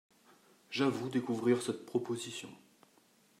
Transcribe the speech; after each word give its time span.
J’avoue 0.71 1.09
découvrir 1.09 1.61
cette 1.61 1.85
proposition. 1.85 2.49